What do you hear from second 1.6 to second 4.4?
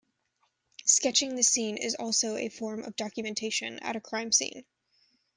is also a form of documentation at a crime